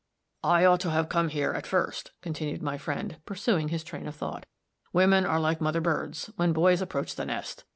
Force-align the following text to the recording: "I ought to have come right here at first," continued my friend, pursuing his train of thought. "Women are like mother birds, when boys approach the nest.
"I 0.43 0.65
ought 0.65 0.79
to 0.79 0.89
have 0.89 1.09
come 1.09 1.27
right 1.27 1.33
here 1.33 1.51
at 1.53 1.67
first," 1.67 2.09
continued 2.23 2.63
my 2.63 2.79
friend, 2.79 3.17
pursuing 3.23 3.67
his 3.67 3.83
train 3.83 4.07
of 4.07 4.15
thought. 4.15 4.47
"Women 4.91 5.27
are 5.27 5.39
like 5.39 5.61
mother 5.61 5.79
birds, 5.79 6.31
when 6.37 6.53
boys 6.53 6.81
approach 6.81 7.13
the 7.13 7.25
nest. 7.25 7.65